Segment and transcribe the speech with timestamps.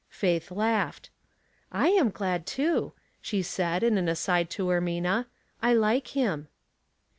[0.09, 1.11] Faith laughed.
[1.65, 5.27] "/ am glad, too," she said, in an aside to Er mina."
[5.61, 6.47] I like him."